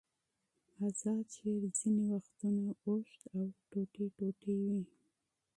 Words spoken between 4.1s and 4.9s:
ټوټې وي.